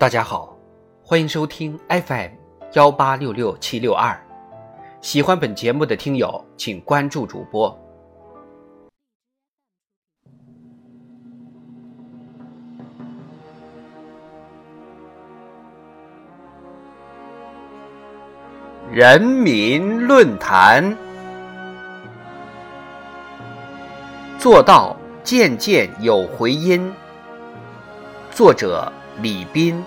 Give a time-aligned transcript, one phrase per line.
[0.00, 0.56] 大家好，
[1.04, 2.30] 欢迎收听 FM
[2.72, 4.18] 幺八六六七六二。
[5.02, 7.78] 喜欢本节目的听友，请关注主播。
[18.90, 20.96] 人民论坛，
[24.38, 26.90] 做到件件有回音。
[28.30, 28.90] 作者。
[29.22, 29.84] 李斌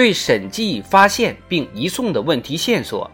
[0.00, 3.10] 对审计发现并移送的问题线索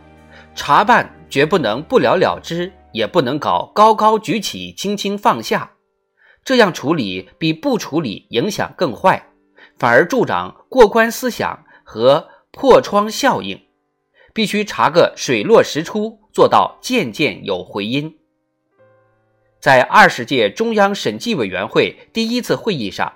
[0.55, 5.73] 查办，绝不能不了了之，也不能搞高高举起、轻轻放下。
[6.45, 9.31] 这样处理比不处理影响更坏，
[9.77, 13.61] 反而助长过关思想和破窗效应。
[14.33, 18.17] 必须查个水落石出，做到件件有回音。
[19.59, 23.13] 在二十届中央审计委员会第一次会议上，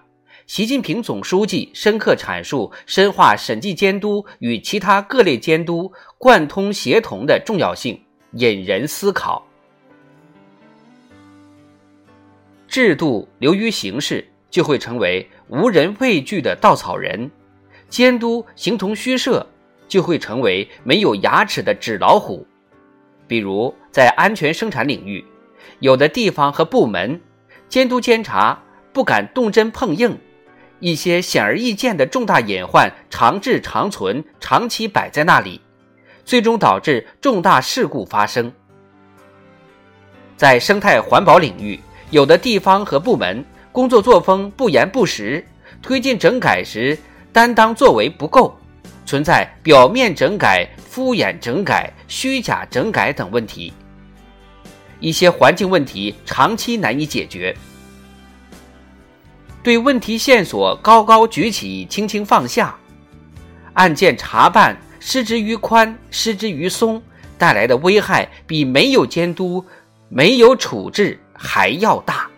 [0.51, 7.97] 习近平总书记深刻阐述深化审计监督与其他各类监督贯通协同的重要性，
[8.33, 9.47] 引人思考。
[12.67, 17.31] 制度流于形式，就会成为无人畏惧的稻草人；
[17.89, 19.47] 监督形同虚设，
[19.87, 22.45] 就会成为没有牙齿的纸老虎。
[23.29, 25.25] 比如，在安全生产领域，
[25.79, 27.21] 有的地方和部门
[27.69, 28.61] 监督监察
[28.93, 30.19] 不敢动真碰硬，
[30.81, 35.61] 一些显而易见的重大隐患长治长存，长期摆在那里，
[36.25, 38.51] 最终导致重大事故发生。
[40.37, 41.79] 在生态环保领域，
[42.11, 45.45] 有的地方和部门工作作风不严不实，
[45.83, 46.99] 推进整改时
[47.31, 48.59] 担当作为不够，
[49.05, 53.73] 存在表面整改、敷衍整改、虚假整改等问题。
[54.99, 57.55] 一些环境问题长期难以解决。
[59.63, 62.77] 对问题线索高高举起、轻轻放下，
[63.75, 67.03] 案件查办失之于宽、失之于松，
[67.37, 69.65] 带来的危害比没有监督、
[70.09, 71.19] 没有处置。
[71.43, 72.29] 还要大。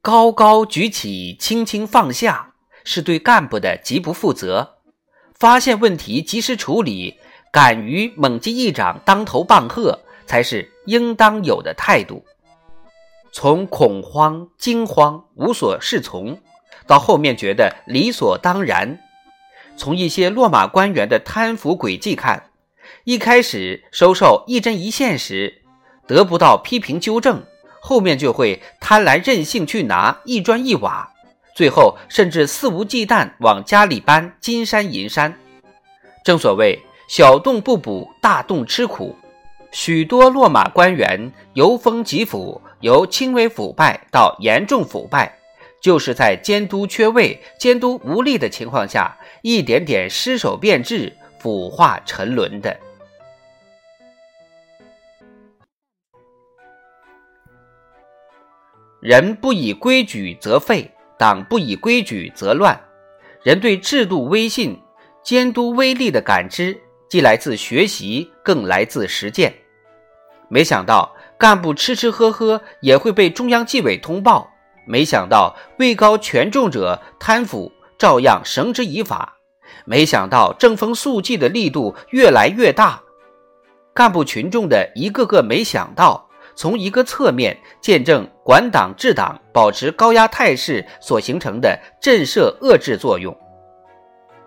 [0.00, 4.78] 高高举起，轻轻放下，是对干部的极不负责。
[5.38, 7.20] 发现问题及时处理，
[7.52, 12.24] 敢于猛击一掌，当头棒喝，才是应当有的态度。
[13.30, 16.40] 从恐慌、惊慌、无所适从，
[16.86, 18.98] 到后面觉得理所当然。
[19.76, 22.50] 从一些落马官员的贪腐轨迹看，
[23.04, 25.62] 一开始收受一针一线时
[26.06, 27.44] 得不到批评纠正，
[27.80, 31.12] 后面就会贪婪任性去拿一砖一瓦，
[31.54, 35.38] 最后甚至肆无忌惮往家里搬金山银山。
[36.24, 36.80] 正所谓
[37.12, 39.14] 小洞不补，大洞吃苦。
[39.70, 45.38] 许多落马官员由风及腐，由轻微腐败到严重腐败。
[45.82, 52.74] 就是在监督缺位、监督无力的情况下，一点点失手变质、腐化沉沦的。
[59.02, 62.80] 人不以规矩则废，党不以规矩则乱。
[63.42, 64.80] 人对制度威信、
[65.22, 66.80] 监督威力的感知，
[67.12, 69.52] 既来自学习，更来自实践。
[70.48, 74.50] 没想到干部吃吃喝喝也会被中央纪委通报。
[74.86, 79.36] 没想到位高权重者贪腐照样绳之以法，
[79.84, 83.02] 没想到正风肃纪的力度越来越大，
[83.92, 93.36] 干部群众的一个个没想到，从一个侧面见证管党治党、保持高压态势所形成的震慑遏制作用。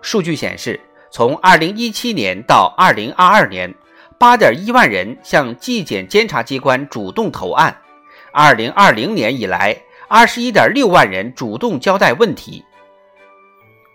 [0.02, 0.80] 数据显示，
[1.16, 3.74] 从2017年到2022年
[4.18, 7.74] ，8.1万人向纪检监察机关主动投案
[8.34, 9.74] ，2020年以来。
[10.08, 12.62] 二十一点六万人主动交代问题。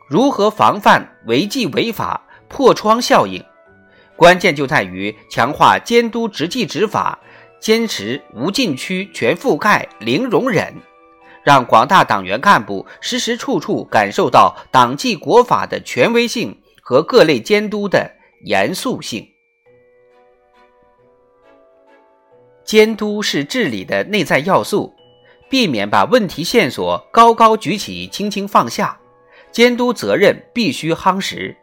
[0.09, 3.45] 如何防范违纪违法、破窗效应？
[4.15, 7.19] 关键就在于强化监督执纪执法，
[7.59, 10.73] 坚持无禁区、全覆盖、零容忍，
[11.43, 16.57] 让广大党员干部时时处处感受到党纪国法的权威性
[16.91, 18.11] 和各类监督的
[18.43, 19.25] 严肃性。
[22.65, 24.93] 监督是治理的内在要素。
[25.49, 28.99] 避免把问题线索高高举起，轻轻放下，
[29.53, 31.55] 监督责任必须夯实。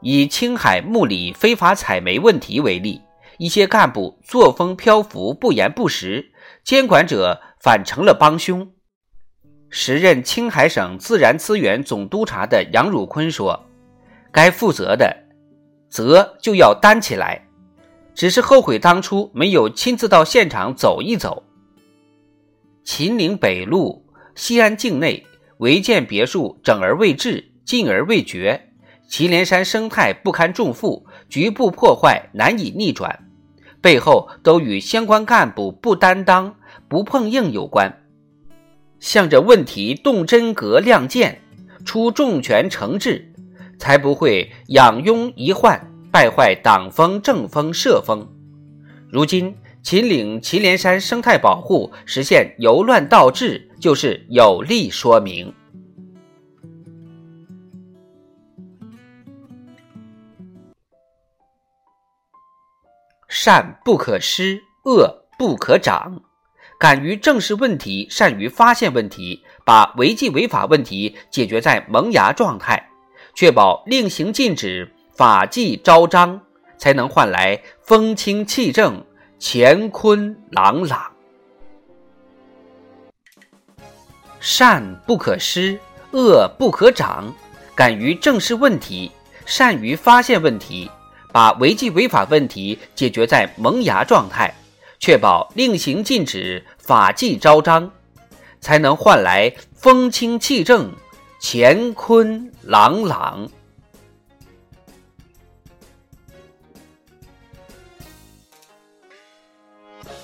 [0.00, 3.02] 以青海木里非法采煤问题为例，
[3.36, 6.32] 一些干部作风漂浮、不严不实，
[6.64, 8.72] 监管者反成了帮凶。
[9.68, 13.66] 时任青海省自然资源总督察的杨汝坤说
[14.32, 15.14] ：“该负责的
[15.88, 17.46] 责就要担起来，
[18.14, 21.44] 只是后悔当初没有亲自到现场走一走。”
[22.82, 25.24] 秦岭北路西安境内
[25.58, 28.70] 违建别墅整而未治，禁而未绝，
[29.06, 33.28] 祁连山生态不堪重负，局部破坏难以逆转，
[33.80, 36.56] 背后都与相关干部不担当、
[36.88, 38.00] 不碰硬有关。
[38.98, 41.40] 向着问题动真格、亮剑，
[41.84, 43.31] 出重拳惩治，
[43.82, 48.24] 才不会养拥遗患，败坏党风、政风、社风。
[49.10, 49.52] 如今。
[49.82, 55.52] 秦岭祁连山生态保护实现由乱到治，就是有力说明。
[63.28, 66.22] 善不可失，恶不可长。
[66.78, 72.81] 敢于正视问题，善于发现问题，把违纪违法问题解决在萌芽状态，
[73.34, 76.40] 确保令行禁止、法纪昭彰，
[76.78, 79.04] 才能换来风清气正。
[79.44, 81.10] 乾坤朗朗，
[84.38, 85.76] 善不可施，
[86.12, 87.34] 恶不可长。
[87.74, 89.10] 敢于正视问题，
[89.44, 90.88] 善于发现问题，
[91.32, 94.54] 把违纪违法问题解决在萌芽状态，
[95.00, 97.90] 确保令行禁止、法纪昭彰，
[98.60, 100.92] 才能换来风清气正、
[101.44, 103.50] 乾坤朗朗。